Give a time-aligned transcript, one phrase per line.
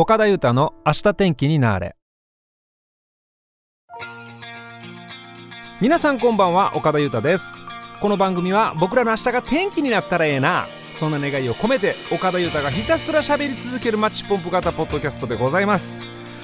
[0.00, 1.96] 岡田裕太の明日天気になれ。
[5.80, 7.60] 皆さんこんばんは岡田裕太です。
[8.00, 10.68] この番組は僕らの明日が天気になったらええな。
[10.92, 16.00] そんな願いを込めて岡田裕太がひたすら喋り続けるマッチポンプ型ポッドキャストでございます。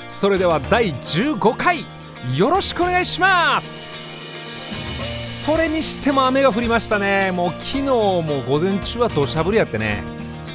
[0.09, 1.86] それでは第15回
[2.36, 3.89] よろしくお願いします。
[5.27, 7.30] それにしても雨が降りましたね。
[7.30, 10.02] もう昨日も午前中は土砂降りやってね。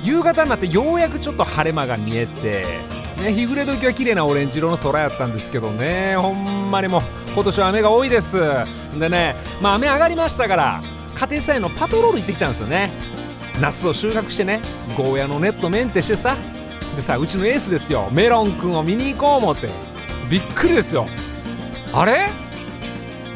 [0.01, 2.65] 夕方になってようやくちょっと晴れ間が見えて、
[3.19, 6.15] ね、日暮れ時は綺麗なオレンジ色の空やったんですけどね。
[6.15, 7.01] ほんまにもう
[7.33, 8.39] 今年は雨が多いです。
[8.97, 10.81] でねまあ雨上がりましたから
[11.15, 12.89] 家庭菜園のパトロール行ってきたんですよね。
[13.59, 14.61] ナスを収穫してね
[14.97, 16.37] ゴーヤのネットメンテしてさ
[16.95, 18.07] でさうちのエースですよ。
[18.11, 19.69] メロンくんを見に行こう思って。
[20.29, 21.05] びっくりですよ。
[21.91, 22.29] あれ？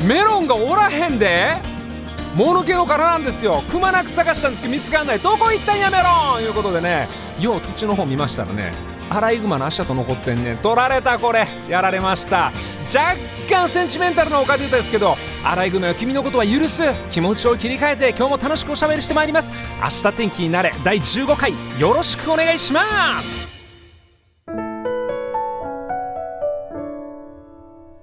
[0.06, 1.58] メロンがおらへんで？
[2.36, 3.62] もぬけの殻なんですよ。
[3.70, 5.20] くまなく探したんですけど見つかんない。
[5.20, 7.09] どこ行ったんやめろいうことでね
[7.40, 8.72] よう土の方見ましたらね
[9.10, 11.48] アライグマの足跡残ってんね取られたこれ。
[11.70, 12.52] やられました。
[12.94, 13.16] 若
[13.50, 16.84] 干センチメンタルなおかげですけどアライグマは君のことは許す。
[17.12, 19.52] 気持ちを切り替えて今日も楽しくおしゃべりしてまいります。
[19.82, 20.73] 明日天気になれ。
[20.84, 21.54] 第15回。
[21.80, 23.48] よろしくお願いします。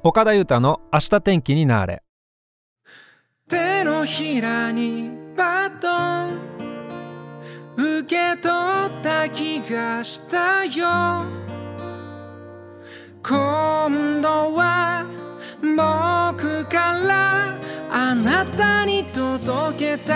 [0.03, 2.03] 岡田裕太の明日天気になれ。
[3.48, 5.89] 手のひらにバト
[6.27, 6.59] ン。
[7.81, 11.25] 受け取った気がしたよ。
[13.27, 15.06] 今度は
[15.62, 17.58] 僕から
[17.91, 20.14] あなたに届けた。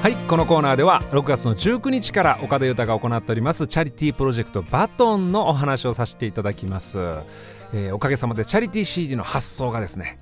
[0.00, 7.00] はいこのコーナーでは6月の19日から岡田裕太が行っておりますチャリティープロジェクトバトンのお話をさせていただきます。
[7.72, 10.18] えー、おかげさまでチャリティー CD の発送がですね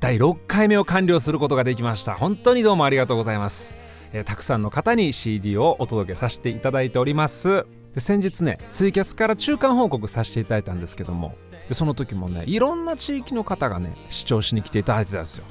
[0.00, 2.14] 第6回目を完了することができました。
[2.14, 3.74] 本当にどうもありがとうございます、
[4.12, 7.66] えー、たくさんの方に CD をお届けさせていただいております。
[7.94, 11.32] で先日ねツイキャスから中間報告させていただいたんですけども。
[11.68, 15.44] でその時もねいろんな地域の方がね視聴しに来ていただいてたんですよ。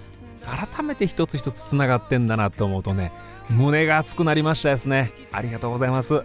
[0.45, 3.11] 改めて一つ一つつながってんだなと思うとね
[3.49, 5.11] 胸が熱くなりましたですね。
[5.33, 6.23] ありがとうございます。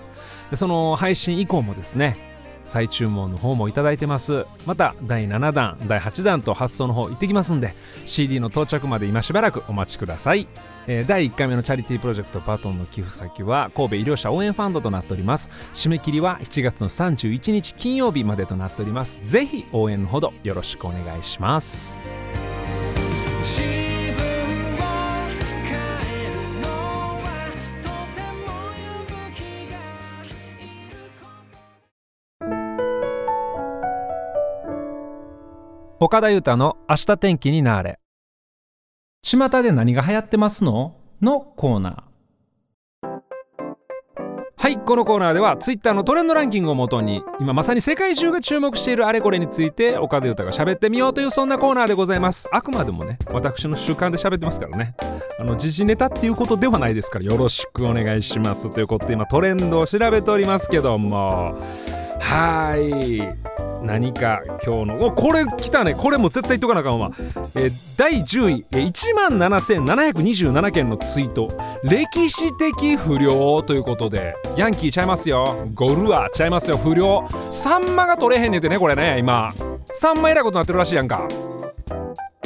[0.51, 2.32] でその配信以降もですね
[2.65, 4.47] 再注文の方もいただいてます。
[4.67, 7.75] また第7弾第8弾と発送の方行ってきますんで
[8.05, 10.47] CD の到着まで今しばらくお待ちください。
[10.87, 15.49] えー、第1回目のチャリティープロジェクトバトンの寄付先は神戸医療者応援ファンドとなっております。
[15.75, 19.21] 締め切りは7月の31日金曜日までとなっております。
[19.25, 21.95] ぜひ応援のほどよろしくお願いします。
[36.05, 38.01] 岡田裕太の明日天気になれ。
[39.23, 40.97] 巷で何が流行ってますの？
[41.21, 43.09] のコーナー。
[44.57, 52.49] はい、このコーナーでは Twitter のトレンドランキングをもとに今まさに世界中が注目しているあれこれについて岡田裕太が喋ってみようというそんなコーナーでございます。
[52.51, 54.97] あくまでもね、私の習慣で喋ってますからね。
[55.39, 58.75] あの、時事ネタっていうことではないですからよろしくお願いします。
[58.75, 61.57] ということで今トレンドを調べておりますけども。
[62.19, 63.52] はい。
[63.83, 65.07] 何か今日の。
[65.07, 65.95] おこれ来たね。
[65.95, 67.11] これも絶対言っとかなあかんわ、
[67.55, 71.49] えー、第10位、えー、1万7727件のツイート。
[71.83, 74.35] 歴史的不良ということで。
[74.57, 75.69] ヤンキーちゃいますよ。
[75.75, 76.77] ゴルアちゃいますよ。
[76.77, 77.29] 不良。
[77.51, 79.53] サンマが取れへんねんてねこれね今。
[79.95, 81.27] サンマえらいことなってるらしいやんか。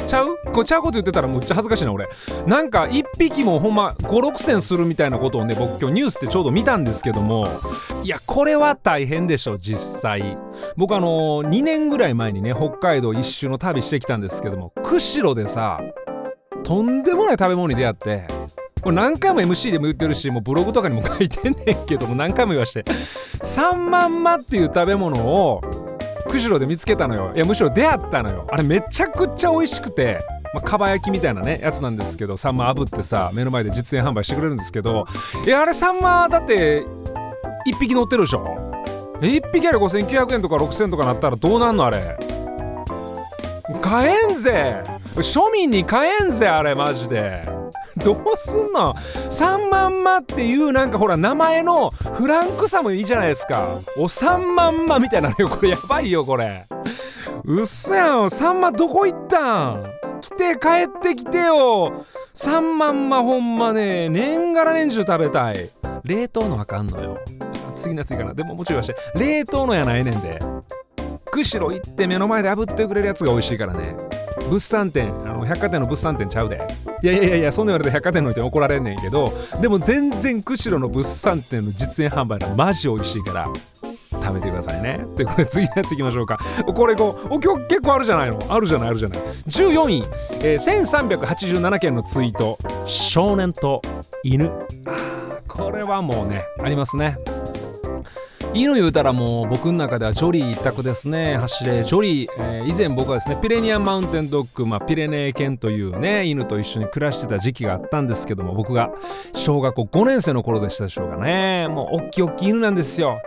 [0.07, 2.07] ちゃうこれちゃうこと言ってたらむっちゃ恥ずかしいな俺
[2.47, 7.47] なんか1匹もほんま56銭するみたいなことをね僕今日ニュースでちょうど見たんですけども
[8.03, 10.37] いやこれは大変でしょ実際
[10.77, 15.81] 僕あのー、2年ぐらい前にね北海道一周の旅してきたんですけども釧路でさ
[16.63, 18.27] とんでもない食べ物に出会って
[18.81, 22.85] これ何回も MC でも言ってるしもうブログとかにも書いてんねんけども何回も言わして
[23.41, 25.61] サンマンマっていう食べ物を
[26.27, 27.31] 釧路で見つけたのよ。
[27.35, 28.47] いやむしろ出会ったのよ。
[28.51, 30.19] あれめちゃくちゃ美味しくて。
[30.53, 35.05] まあ、かば焼きみたいなねやつなんですけどサンマ炙ってさ目の前で実演販売してくれるんですけど。
[35.45, 38.57] いやあれサンマだって1匹乗ってるでしょ。
[39.19, 42.17] 1匹あれ5900円とか6000円とかなったらどうなんのあれ。
[43.81, 44.83] 買えんぜ。
[45.15, 47.41] 庶民に買えんぜあれマジで。
[48.03, 53.67] どうすんの？3万マっていうなんかほら名前のフランクさもいいじゃないですか。
[53.97, 55.47] お3万マみたいなのよ。
[55.47, 56.65] これやばいよこれ。
[57.45, 59.83] うっそやん3万どこ行ったん？
[60.21, 62.05] 来て帰ってきてよ。
[62.35, 65.69] 3万マほんまね年がら年中食べたい。
[66.03, 67.17] 冷凍のあかんのよ。
[67.75, 68.33] 次のやついいかな。
[68.33, 68.95] でももちろんして。
[69.15, 70.39] 冷凍のやないねんで。
[71.31, 73.95] 釧路行って目の前で炙ってくれるやつが美味しいからね。
[74.49, 75.13] 物産展
[75.47, 76.61] 百貨店の物産展ちゃうで。
[77.01, 83.47] いやいやいやいやそんな言われて百貨店の人に怒られんねんけどでも全然釧路の物産展の実演販売はマジ美味しいから
[84.11, 85.05] 食べてくださいね。
[85.15, 86.39] ということで次のやついきましょうか。
[86.75, 88.39] これこう今日結構あるじゃないの。
[88.49, 89.19] あるじゃないあるじゃない。
[89.19, 90.03] 14位、
[90.41, 92.57] えー、1387件のツイート。
[92.85, 93.81] 少年と
[94.23, 94.51] 犬。
[94.85, 95.17] あ
[95.47, 97.17] これはもうねありますね。
[98.53, 101.37] 犬言うたらもう僕の中ではジョリー一択ですね。
[101.37, 102.25] 走れジョリ。
[102.25, 108.91] ー、えー、以前僕はですねピレニアンマウンテンドッグ、まあ、ピレネー犬というね犬と一緒に暮らしてた時期があったんですけども僕が
[109.33, 111.67] 小学校5年生の頃でしたでしょうかね。
[111.67, 113.19] もうおっきいおっきい犬なんですよ。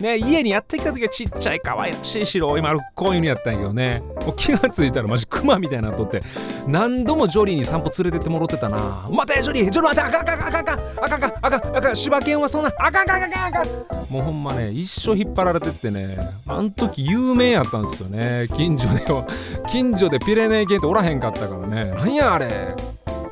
[0.00, 4.02] ね、家にやってきた時はちっちゃい可愛らしい白い丸っこい犬やったんやけどね。
[4.26, 6.20] もう気がついたらマジクマみたいなとって
[6.66, 9.06] 何度もジョリーに散歩連れてってもろってたな。
[9.10, 9.70] 待てジョリー！
[9.70, 13.66] ジョリー待てあかんあかんあかんあかんあかんあかんあかんあかん柴犬はそんなあかんあかんあかんあかん
[14.10, 16.16] もうほんまね一生引っ張られてってね
[16.46, 19.26] あん時有名やったんですよね近所では
[19.68, 22.74] 近所でピレネー犬っておらへんかったからねなんやあれ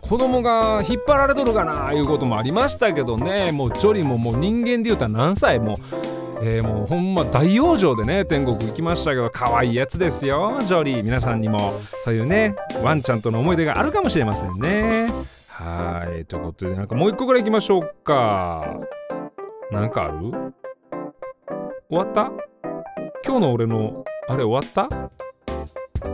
[0.00, 5.76] 子供が引っ張られとるかないうこともありましたけどねもうジョリーももう人間で言うたら何歳もう
[6.46, 10.58] えー、もうほんま大往生でね天国行きましたけど可愛いやつですよ。
[10.62, 11.72] ジョリー皆さんにも
[12.04, 15.08] そういうねワンちゃんとの思い出があるかもしれませんね。
[15.48, 18.76] はいということでなんかもう一個ぐらい行きましょうか。
[19.72, 20.52] なんかある？
[21.88, 22.30] 終わった？
[23.24, 25.10] 今日の俺のあれ終わった？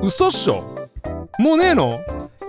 [0.01, 0.63] 嘘っしょ？
[1.41, 1.99] もうねえの？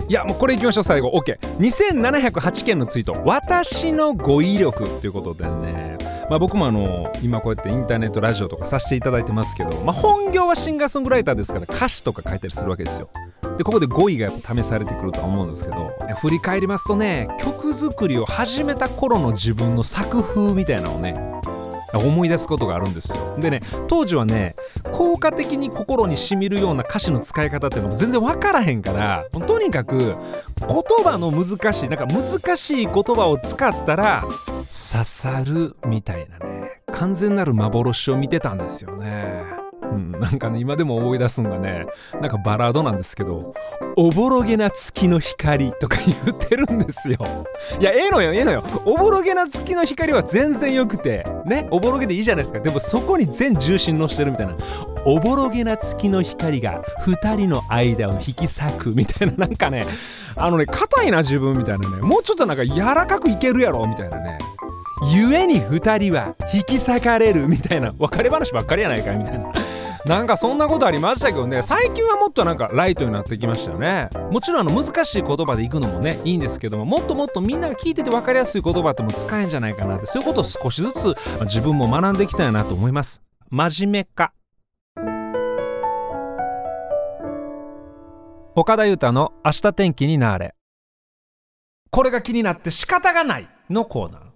[0.08, 1.10] いやもうこれいきましょう最後。
[1.10, 3.20] OK2708 件のツイート。
[3.24, 5.98] 私の語彙力ということでね。
[6.28, 13.10] まあ、僕もあの今こうやってインターネットラジオとかさせていただいてますけど、まあ、本業はシンガーソングライターですから歌詞とか書いたりするわけですよ。
[13.56, 21.14] でここで語彙がやっぱ試されてくるとは思うんですけど振り返りますとね曲作りを始めた頃の自分の作風みたいなのをね
[21.98, 24.54] 思い出すことがあるんですよでね当時はね
[24.84, 30.16] 効果的に心にしみるような歌詞の使い方っていうのも全然分からへんからとにかく言
[31.04, 39.61] 葉の難しいなんか難しい言葉を使ったら刺さるみたいなね完全なる幻を見てたんですよね。
[39.94, 41.86] うん、なんかね今でも思い出すんがね
[42.20, 43.54] なんかバラードなんですけど
[43.96, 47.18] 「おぼろげな月の光」とか言ってるんですよ。
[47.80, 48.62] いやええのよええのよ。
[48.84, 52.60] おぼろげな月の光は全然よくてねおぼろげでいいじゃないですか。
[52.60, 54.54] でもそこに全重心のしてるみたいな。
[55.04, 59.84] おぼろげな月の光が2人の間を引き裂くみたいななんかね
[60.36, 64.38] あのね硬いな自分みたいなねもうちょっとなんか柔らかくいけるやろみたいなね。
[65.02, 67.92] 故に2人は引き裂かれるみたいな。
[67.98, 69.52] 別れ話ばっかりやないかいみたいな
[70.04, 71.62] なんかそんなことありましたけどね。
[71.62, 74.10] 最近はもっとなんかライトになってきましたよね。
[74.30, 80.06] もちろんあの難しい言葉でいくのもねいいんですけどももっともっとみんなが聞いてて分かりやすい言葉っても使えんじゃないかなって。
[80.06, 83.22] そういうことを少しずつ自分も学んでいきたいなと思います。
[83.50, 84.32] 真面目か。
[88.54, 90.54] 岡田裕太の明日天気になれ。
[91.90, 94.31] これが気になって仕方がないのコーナー。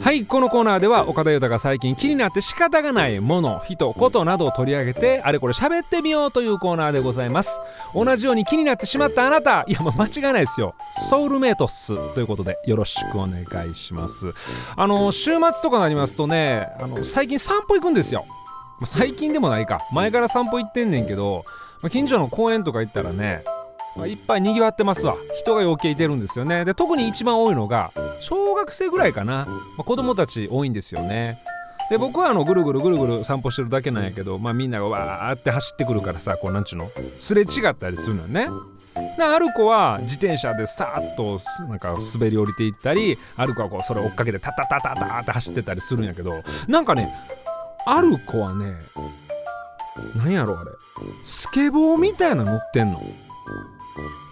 [0.00, 7.60] はいこのコーナーでは岡田裕太が最近気になって仕方がないもの人ことなどを取り上げてあれこれ喋ってみようというコーナーでございます。
[7.94, 10.74] 同じように気になってしまったあなたいやまあ間違いないですよ。
[11.10, 12.58] ソウルメイトっすということで。
[12.64, 14.32] よろしくお願いします。
[14.76, 18.24] あの週末とかになりますとねあの最近散歩行くんですよ。
[18.86, 19.82] 最近でもないか。
[19.92, 21.44] 前から散歩行ってんねんけど
[21.90, 23.44] 近所の公園とか行ったらね
[23.96, 25.16] まあ、いっぱいにぎわってますわ。
[25.38, 26.64] 人が余計いてるんですよね。
[26.64, 31.38] で特に一番多いのが小学生ぐらいかな、まあ、子供たち多いんですよね。
[31.90, 36.88] で僕はあのぐるぐるぐるぐる散歩してるだけなんやけど、まあ、みんながわーって走ってくるからさこうなんちゅうの？
[37.20, 38.48] すれ違ったりするのよね。
[39.16, 47.12] である子は自転車でさーっとなんか滑り降りていったりある子はこうそれ追っかけてタタタタタって走ってたりするんやけどなんかね
[47.86, 48.74] ある子はね
[50.16, 50.70] なんやろあれ。
[51.24, 53.00] スケボーみたいな乗ってんの。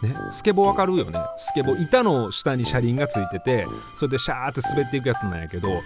[0.02, 1.18] ね、スケボーわかるよね？
[1.36, 5.80] スケボー板の下に車輪がついててそれでシャーって滑っていくやつなんやけどちょっ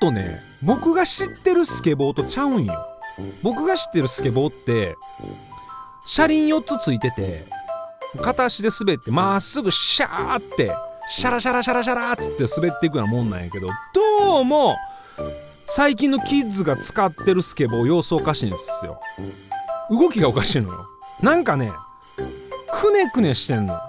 [0.00, 2.86] とね僕が知ってるスケボーとちゃうんよ。
[3.42, 4.96] 僕が知ってるスケボーって
[6.06, 7.44] 車輪4つついてて
[8.20, 10.72] 片足で滑ってまっすぐシャーって
[11.08, 14.74] シャラシャラシャラシャラっつって滑っていくようなもんなんやけどどうも
[15.66, 19.00] 最近のキッズが使ってるスケボー様子おかしいんですよ。
[19.90, 20.88] 動きがおかしいのよ。
[21.22, 21.70] なんかね
[22.84, 23.74] くねくねしてんの。
[23.74, 23.80] も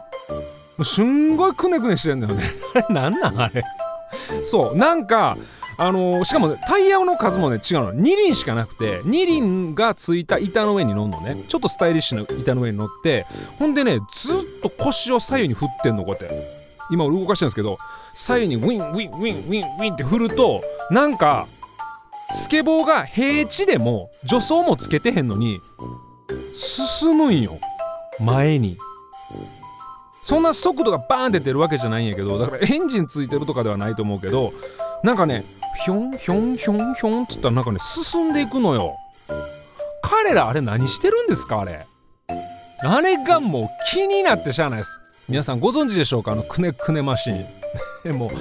[0.80, 2.44] うすんごいくねくねしてんだよね。
[2.76, 3.42] あれなんなん？
[3.42, 3.64] あれ。
[4.44, 4.78] そう。
[4.78, 5.38] なんか
[5.78, 7.94] あのー、しかも、ね、タイヤの数もね違うの。
[7.94, 11.36] 2輪しかなくて2輪がついた板の上に乗るのね。
[11.50, 13.26] ちょっとスタイリッシュな板の上に乗って
[13.60, 16.66] ほんでねずっと腰を左右に振ってんのこうやって。
[16.92, 17.80] 今俺動かしてるんですけど
[18.14, 20.62] 左右にウィンウィンウィンウィンウィンって振ると
[20.92, 21.48] なんか
[22.32, 25.60] スケボーが平地でも助走もつけてへんのに
[26.54, 27.58] 進むんよ
[28.20, 28.78] 前に。
[30.24, 34.54] そんな速度がバーンって出るわけじゃないんやけどだからエンジンついてるとかではないと思うけど
[35.04, 35.44] なんかね
[35.84, 38.96] ひょんひょんひょんひょんっつったらなんかね進んでいくのよ。
[40.02, 41.86] 彼らあれ何してるんですかあれ。
[42.82, 45.00] あれがもう気になってしゃあないです。
[45.30, 46.32] 皆さんご存知でしょうか？
[46.32, 47.46] あのくねくねマシン。
[48.04, 48.32] で も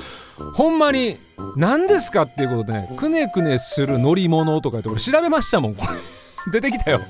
[0.55, 1.19] ほんまに
[1.57, 5.75] 何ですかっていうことでねくねくねする乗り物とかって俺調べましたもん。
[5.75, 5.85] こ
[6.53, 7.01] れ出てきたよ。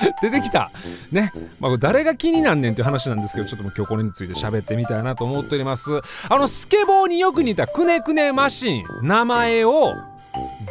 [0.22, 0.70] 出てきた
[1.12, 9.94] ねまあ誰が気になんねんっていう話なんですけどちょっともう今日これについて喋ってみたいなと思っておりますあのスケボーによく似たくねくねマシン名前を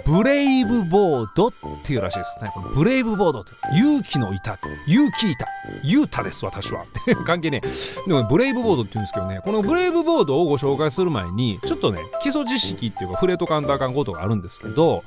[0.05, 2.51] ブレイブボードっていうらしいですね。
[2.75, 4.57] ブレイブボードって勇気の板、
[4.87, 5.45] 勇気板、
[5.83, 6.85] 勇太です私は。
[7.25, 7.69] 関係ねえ。
[8.07, 15.03] でもブレイブボードって言うんですけどね、このブレイブボードをご紹介する前に、ちょっとね、基礎知識っていうか触れとかんとあかんことがあるんですけど、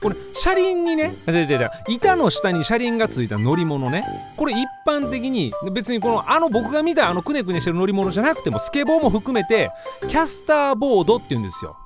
[0.00, 4.04] これ車輪にねじゃじゃじゃ板の下に車輪がついた乗り物ね。
[4.36, 9.70] これ一般的に別にこのあの僕が見たあのくねくねしてる乗り物じゃなくてもスケボーも含めて
[10.08, 11.76] キャスターボードって言うんですよ。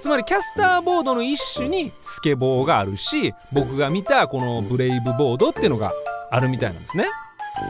[0.00, 5.92] つまりキャスターボードの一種にスケボーがあるし僕が見たこのブレイブボードっていうのが
[6.30, 7.06] あるみたいなんですね。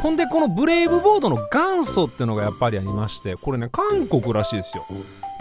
[0.03, 4.87] ほんでこのブレイブボードの元祖っていうのがやっぱりありましてこれね韓国らしいですよ。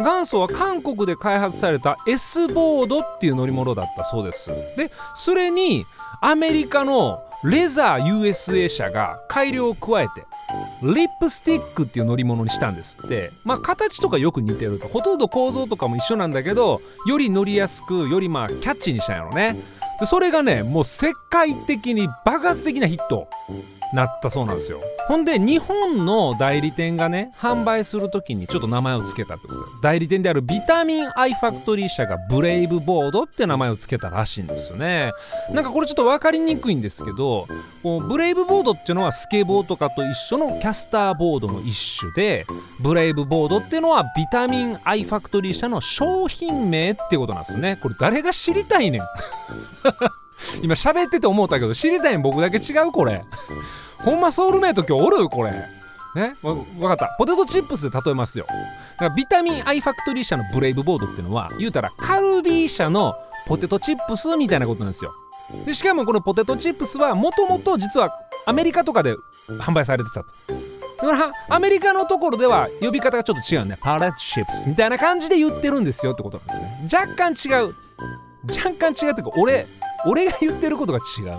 [0.01, 4.49] 元祖は韓国で開発された S ボードっていう乗り物だったそうです。
[4.77, 5.85] でそれに
[6.21, 10.25] アメリカのレザー USA 社が改良を加えて
[10.83, 13.31] リップスティックっていう乗り物にしたんですって。
[13.43, 14.87] まあ形とかよく似てると。
[14.87, 19.57] ほとんど構造とかも一緒なんだけどより乗りやすくよりまあキャッチーにしたんやろね。
[19.99, 23.27] でそれがねもう世界的に爆発的なヒット。
[23.93, 24.79] なったそうなんですよ。
[25.07, 29.71] ほんで日本の代理店がね販売する時にちょっと名前を付けたってことで。
[29.81, 35.11] 代理店であるビタミンアイファクトリー社がブレイブボードって名前を付けたらしいんですよね。
[35.51, 37.47] なんかこれちょっと分かりにくいんですけど
[37.83, 42.45] こうブレイブボードっていうのはスケボーとかと一緒のキャスターボードの一種で
[42.79, 47.77] ブレイブボードっていうのはビタミンアイファクトリー社の商品名ってことなんですね。
[47.81, 49.01] これ誰が知りたいねん。
[50.61, 53.23] 今喋ってて思ったけど知りたいん僕だけ違うこれ。
[53.99, 55.51] ほんまソウルメイト今日おるこれ。
[56.13, 56.33] ね？
[56.41, 57.15] わ分かった。
[57.17, 58.45] ポテトチップスで例えますよ。
[58.47, 58.53] だ
[58.97, 63.15] からビタミンアイファクトリー社のブレイブボードっていうのは言うたらカルビー社の
[63.47, 65.13] ポテトチップスみたいなことなんですよ。
[65.65, 68.13] でしかもこのポテトチップスはもともと実は
[68.45, 69.15] アメリカとかで
[69.59, 70.25] 販売されてたと。
[71.05, 73.77] だからアメリカのところでは呼び方がちょっと違うね。
[73.79, 76.89] パレットチップスみたいな感じで言ってるんですよってことなんですよね。
[76.91, 77.75] 若干違う。
[78.43, 79.65] 若干違うっていうか俺
[80.05, 81.37] 俺が言ってることが違う。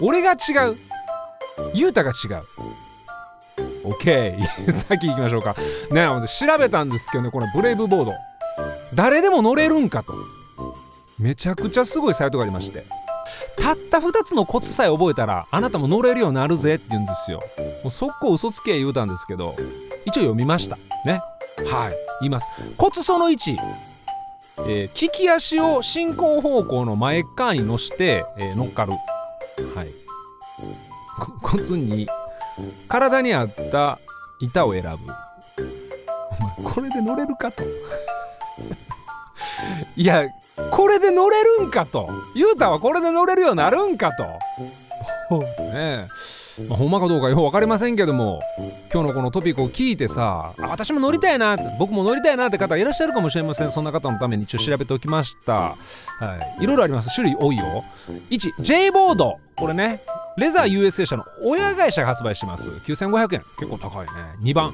[0.00, 0.76] 俺が違う。
[1.74, 2.42] ゆうたが違う。
[3.84, 5.54] OK 先行きましょうか。
[5.90, 8.12] ね調べたんですけどねこのブレイブボード。
[8.94, 10.14] 誰でも乗れるんかと。
[11.18, 12.84] めちゃくちゃすごいサイトがありまして。
[13.58, 17.42] たった2つのコツさえ覚えたらあなたも乗れるようになるぜって言うんですよ。
[17.82, 19.54] もう速攻嘘つけ言うたんですけど
[20.04, 20.76] 一応読みました。
[21.04, 21.22] ね。
[21.70, 21.94] はい。
[22.20, 22.48] 言います。
[22.76, 23.56] コツその1
[24.58, 28.92] えー、利き足を進行方向の前側に乗して、えー、乗っかる。
[29.74, 29.88] はい。
[31.42, 32.08] コツに
[32.88, 33.98] 体に合った
[34.40, 34.98] 板を選ぶ。
[36.62, 37.62] これで乗れるかと。
[39.96, 40.24] いや
[40.70, 42.10] これで乗れるんかと。
[42.34, 44.24] ゆうたはこれで乗れるようになるんかと。
[45.40, 46.08] ねえ。
[46.68, 48.40] まあ、ほんまかどうかよく分かりませんけども
[48.92, 53.70] 今日のこのトピックを聞いてさ私も乗りたいな僕も乗りたいなって方いらっしゃるかもしれません。
[53.70, 55.52] そんな方のために一応調べておきました。
[55.54, 55.76] は
[56.60, 56.64] い。
[56.64, 57.14] いろいろあります。
[57.14, 57.64] 種類多いよ。
[58.30, 59.38] 1 J ボード。
[59.56, 60.00] これね
[60.36, 62.70] レザー USA 社の親会社が発売してます。
[62.70, 63.42] 9500円。
[63.58, 64.12] 結構高いね。
[64.40, 64.72] 2番。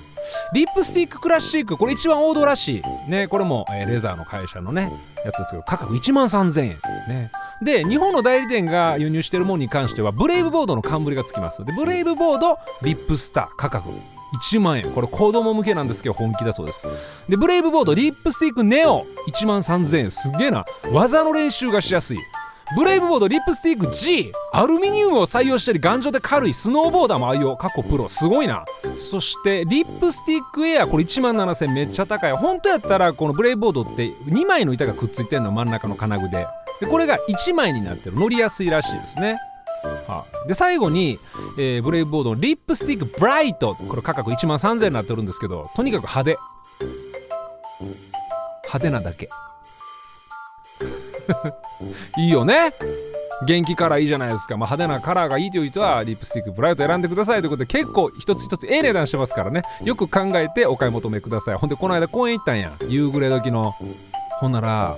[0.52, 1.76] リップスティッククラシック。
[1.76, 3.10] これ一番王道らしい。
[3.10, 4.90] ねこれも、えー、レザーの会社のね
[5.24, 6.68] やつですけど価格1万3000円。
[7.08, 7.30] ね。
[7.62, 11.64] で日本の代理店が輸入してるものに関してはブレイブボードの冠がつきます。
[11.64, 13.90] でブレイブボードリップスター価格。
[14.34, 14.90] 1万円。
[14.90, 16.86] これ子供向けなんですけど本気だそうです。
[17.28, 19.06] でブレイブボードリップスティックネオ。
[19.28, 20.10] 1万3000円。
[20.10, 20.64] すげえな。
[20.92, 22.18] 技の練習がしやすい。
[22.74, 27.56] ブレイブボードリップスティック G アルミニウムを採用したり頑丈で軽いスノーボーダーも愛用。
[27.56, 28.08] 過去プロ。
[28.08, 28.64] すごいな。
[28.96, 30.86] そしてリップスティックエア。
[30.88, 32.32] これ1万7000めっちゃ高い。
[32.32, 35.52] 本当やったらこのブレイブボードって2枚の板がくっついてんの。
[35.52, 36.48] 真ん中の金具で。
[36.80, 38.16] でこれが1枚になってる。
[38.16, 39.36] 乗りやすいらしいですね。
[40.08, 41.20] はあ、で最後に、
[41.58, 43.76] えー、ブレイブボードのリップスティックブライト。
[43.76, 46.38] これ価格1万3000円になってるんですけどとにかく派手。
[48.64, 49.30] 派手なだけ。
[52.18, 52.72] いいよね。
[53.44, 59.62] 元気カラーいいじゃないですか、まあ、派手なカラーがいいという人はリップスティックブライト選んでくださいということで結構一つ一つええ値段してますからね。
[59.84, 61.56] よく考えてお買い求めください。
[61.56, 62.72] ほんでこの間公園行ったんや。
[62.88, 63.74] 夕暮れ時の。
[64.40, 64.96] ほんなら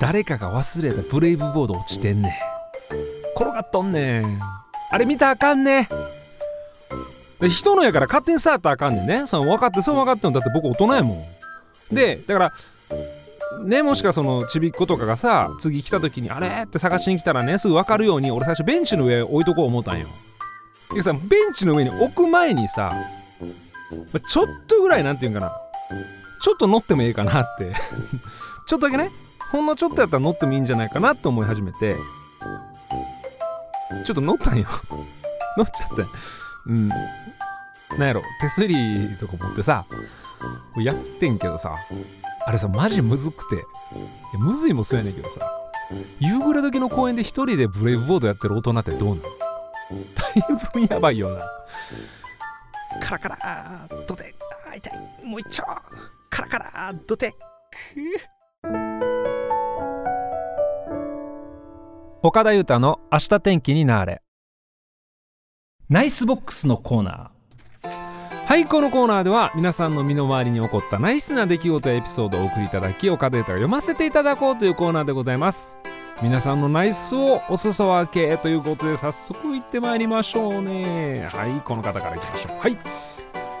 [0.00, 2.32] 誰かが忘れたブレイブボード落ちてんねん。
[3.36, 4.40] 転がっとんねん。
[4.90, 5.88] あれ見たらあかんね
[7.40, 9.26] で人のやから勝手に触ったらあかんねんね。
[9.28, 11.94] その分かってそう分かってんのだって僕大人やもん。
[11.94, 12.52] でだから
[13.64, 16.64] ねもしかそのちびっ子とかがさ次来た時にあれ？
[16.64, 20.06] って探しに来たらねすぐ分かるように俺最初ベンチの上置いとこう思ったんよ。
[20.94, 22.94] でさベンチの上に置く前にさ
[24.28, 25.52] ちょっとぐらいなんていうんかな。
[26.42, 27.72] ちょっと乗ってもいいかなって。
[28.66, 29.10] ちょっとだけね
[29.52, 31.96] ほんのちょっとやったら乗ってもいいんじゃないかなと思い始めて
[34.04, 34.66] ちょっと乗ったんよ。
[35.56, 36.04] 乗っちゃって。
[36.66, 36.88] うん。
[36.88, 38.74] なんやろ手すり
[39.18, 39.84] とか持ってさ
[40.76, 41.74] やってんけどさ
[42.46, 43.56] あれさマジむずくて。
[43.56, 43.64] いや
[44.38, 45.40] むずいもそうやねんけどさ。
[46.20, 49.28] 夕暮れ時の公園で一人でブレイブボードやってる大人ってどうなのだ
[50.34, 50.42] い
[50.86, 51.42] ぶやばいよな。
[53.02, 54.34] カラカラドテ
[54.70, 54.92] あ痛い。
[55.24, 55.64] もう一丁。
[56.30, 57.34] カラカラドテ
[62.22, 64.22] 岡田裕太の明日天気になれ。
[65.88, 67.35] ナイスボックスのコーナー。
[68.56, 75.76] はいこのコーナーでは皆さんの身の回りに起こったナイスな出来事やエピソードをお送りいただき岡田裕太が読ませていただこうというコーナーでございます。
[76.22, 81.28] 皆さんのナイスをお裾分けということで早速行ってまいりましょうね。
[81.30, 82.58] はいこの方からいきましょう。
[82.58, 82.78] はい。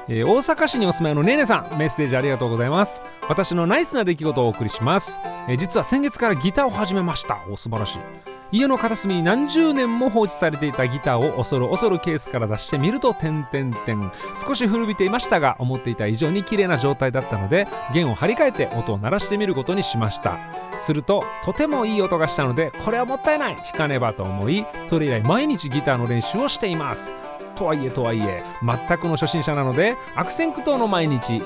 [0.08, 3.02] えー、大阪市にお住まいのねねさんメッセージありがとうございます。
[3.28, 7.36] 私のナイスな出来事をお送りします、えー、実は先月からギターを始めました。
[7.50, 8.35] お素晴らしい。
[8.52, 14.10] 家の片隅に何十年も放置されていたギターを恐る恐るケースから出してみると点々点。
[14.40, 20.38] 少し古びていましたが思っていた以上に綺麗な状態だったので弦を張り替えて音を鳴らしてみることにしました。
[20.80, 27.10] するととてもいい音がしたのでこれはもったいない弾かねばと思いそれ以来毎日ギターの練習をしています。
[27.56, 31.42] とはいえとはいえ全くの初心者なので悪戦苦闘の毎日い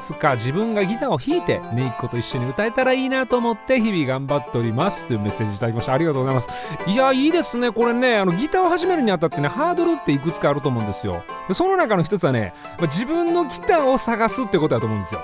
[0.00, 5.06] つか自分がギターを弾いて姪っ子と一緒に歌えたらいいなと思って日々頑張っております。
[5.06, 5.94] というメッセージいただきました。
[5.94, 6.48] ありがとうございます。
[6.86, 7.70] いやいいですね。
[7.72, 11.22] これねあのギターを始めるにあたってねハードルっていくつかあると思うんですよ。
[11.52, 15.20] その中の一つはね自分のギターを探すってことだと思うんですよ。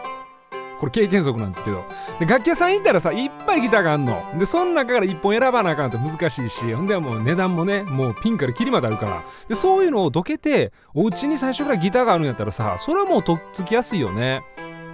[0.79, 1.85] これ経験則なんですけど。
[2.19, 4.23] で楽器屋さん行ったらさいっぱいギターがあんの。
[4.39, 9.23] でその中から1本選ばなあかんと難しいしほんではもう値段もねもうピンからキリまであるから。
[9.49, 14.43] でそういうのをどけてお家に最初からギターがあるんやったらさそれはもうとっつきやすいよね。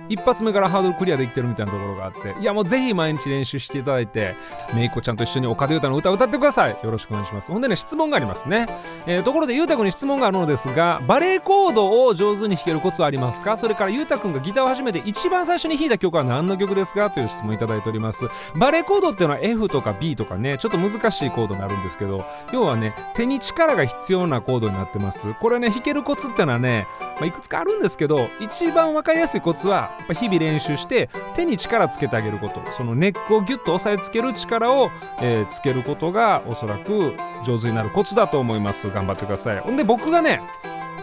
[0.08, 4.34] 一発目からハードルクリアできてるみたいなところがあっていやもうぜひ毎日練習していただいて
[4.74, 6.70] めいこちゃんと一緒に岡田裕太の歌を歌ってください。
[6.82, 7.50] よろしくお願いします。
[7.50, 8.66] ほんでね質問がありますね、
[9.06, 13.56] えー、ところで裕太君に質問があるのですがバレエコードを上手に弾けるコツはありますか？
[13.56, 17.10] それから裕太君がギターを始めて一番最初に弾いた曲は何の曲ですか？
[17.10, 18.24] という質問いただいております。
[18.56, 25.34] バレエコードっていうのは F とか B とかねちょっと難しいコードになるんですけど要はね手に力が必要なコードになってます。
[25.34, 32.60] これね弾けるコツってのはね、まあ、いくつかあるんですけど一番分かりやすいコツはやっぱ日々練習して手に力つけてあげること。
[32.76, 37.14] そのネックをギュッと押さえつける力を、えー、つけることがおそらく
[37.46, 38.90] 上手になるコツだと思います。
[38.90, 39.58] 頑張ってください。
[39.60, 40.40] ほんで僕がね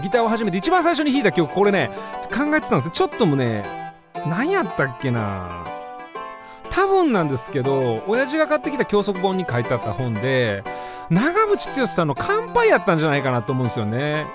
[0.04, 1.90] ギターを始めて一番最初に弾いた曲これね
[2.30, 2.92] 考えてたんです。
[2.92, 3.64] ちょっともね
[4.28, 5.50] 何やったっけな。
[6.72, 10.64] 多分なんですけど親父が買ってきた教則本に書いてあった本で
[11.10, 14.26] 長渕剛さんの「乾杯」やったんじゃないかなと思うんですよね。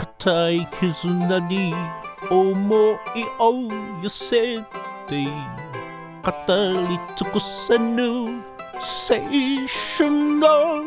[0.00, 1.74] 固い絆に
[2.30, 3.52] 思いを
[4.02, 4.56] 寄せ
[5.06, 5.24] て
[6.22, 9.18] 語り尽くせぬ青
[9.98, 10.84] 春の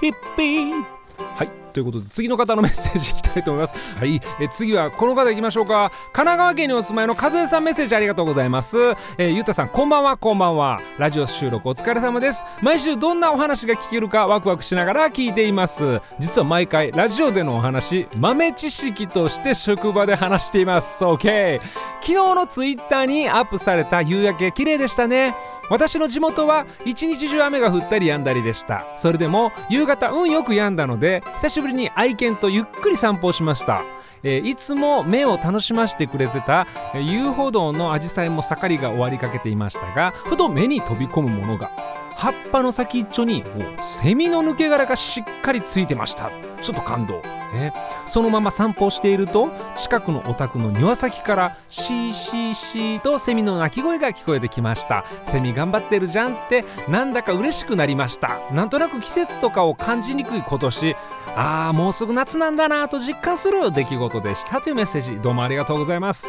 [0.00, 0.97] 日々。
[1.36, 1.48] はい。
[1.72, 3.74] ということで次の方のメッセージいきたいと思います。
[3.98, 4.20] はい。
[4.40, 5.90] え次はこの方いきましょうか。
[6.12, 8.76] 神奈川県にお住まいの和江さんメッセージありがとうございます。
[9.18, 10.80] えー、ゆうたさんこんばんはこんばんは。
[10.98, 12.44] ラジオ収録お疲れ様です。
[12.62, 16.00] 毎週どんなお話が聞けるかワクワクしながら聞いています。
[16.18, 21.04] 実は毎回ラジオでのお話豆知識として職場で話しています。
[21.04, 21.60] OK
[22.00, 25.34] 昨日のツイッターにアップされた夕焼け綺麗でしたね。
[25.70, 28.84] 私の地元は一日中雨が降ったり止んだりでした。
[28.96, 33.82] それでも夕方運よく止んだので久しぶりに愛犬とゆっくり散歩をしました。
[34.22, 41.70] えー、いつも目を楽しませてくれてた、えー、遊歩道のアジサイも盛りが終わりかけていましたがふと目に飛び込むものが
[42.16, 43.44] 葉っぱの先っちょに
[43.84, 46.32] セミの抜け殻がしっかりついてました。
[46.62, 47.37] ちょっと感動。
[47.54, 47.72] ね、
[48.06, 55.04] そのまま散歩をしていると近くのお宅の庭先からシーシーシーとセミの鳴き声が聞こえてきました。
[55.24, 58.38] セミ頑張ってるじゃんってなんだか嬉しくなりました。
[58.52, 60.96] なんとなく季節とかを感じにくい今年。
[61.36, 63.70] ああもうすぐ夏なんだなと実感する。
[63.70, 64.60] 出来事でした。
[64.60, 65.20] というメッセージ。
[65.20, 66.28] どうもありがとうございます。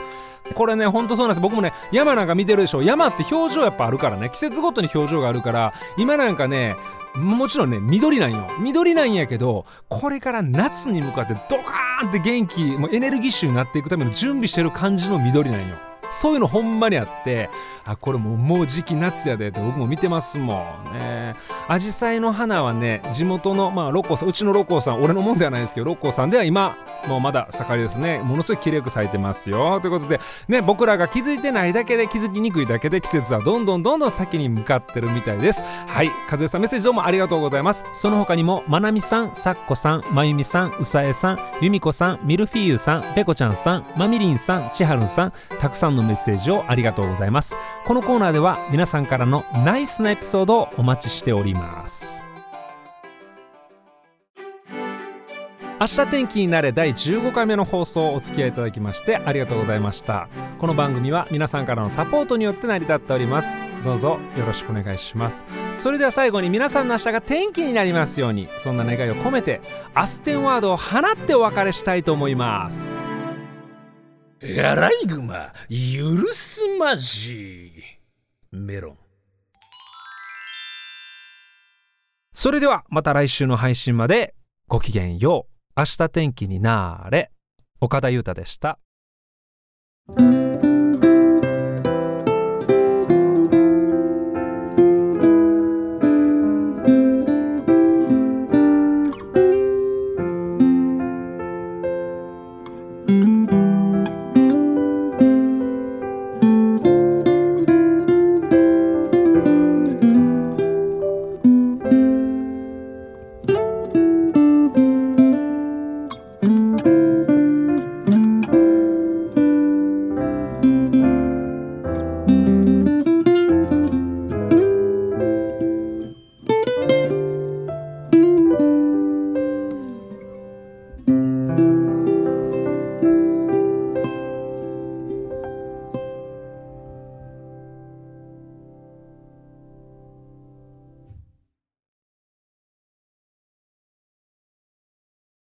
[0.55, 1.41] これねほんとそうなんです。
[1.41, 2.82] 僕もね山なんか見てるでしょ。
[2.82, 4.29] 山って表情やっぱあるからね。
[4.29, 6.75] 季節ごとに表情があるから今なんかね
[7.19, 8.47] もちろんね緑なんよ。
[8.60, 15.75] 緑なんやけどこれから夏に向かってドカーンって元気もうエネルギッシュになっていくための準備してる感じの緑なんよ。
[16.12, 17.49] そういうのほんまにあって
[17.89, 20.93] あこれもうもう時期夏やでって僕も見てますもん。
[20.93, 21.34] ね。
[21.67, 28.19] アジサイの花はね地元のまあ六甲さんうちの六甲さん俺のもんではないですけど六甲さんでは今もうまだ盛りですね。
[28.19, 29.80] ものすごい綺麗く咲いてますよ。
[29.82, 35.63] ということでね僕らが気づいてないだけで気づきにくいだけで季節はどんどんどんどん先に向かってるみたいです。
[35.88, 36.12] はい。
[36.32, 37.86] 和江さんメッセージどうもありがとうございます。
[37.95, 47.56] その他にもまなみさんさっこさんまゆみさんうさえさんゆみこさんミルフィーユさんぺこちゃんさんまみりんさんちはるんさんたくさんのメッセージをありがとうございます。
[47.89, 52.21] このコーナーでは皆さんからのナイスなエピソードをお待ちしております。
[55.80, 60.30] 明日天気になれ第15回目の放送お付き合いいただきましてありがとうございました。
[60.60, 63.60] この番組は皆さんからのサポートによって成り立っております。
[63.84, 65.43] どうぞよろしくお願いします。
[65.75, 69.62] それでは最後に皆さんの明日が天気になりますようにそんな願いを込めて
[69.95, 73.09] アステンワードを放ってお別れしたいと思います。
[74.41, 75.54] アライグマ。
[75.69, 77.84] 許すまじ。
[78.52, 78.97] メロン。
[82.32, 84.36] それではまた来週の配信まで。
[84.67, 85.80] ごきげんよう。
[85.80, 87.32] 明日天気になれ。
[87.82, 88.80] 岡田裕太でした。